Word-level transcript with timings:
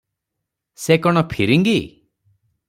ସେ 0.85 0.97
କଣ 1.03 1.23
ଫିରିଙ୍ଗୀ? 1.35 1.77